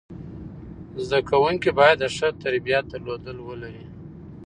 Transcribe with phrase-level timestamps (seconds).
[1.05, 3.85] زده کوونکي باید د ښه تربیت درلودل ولري.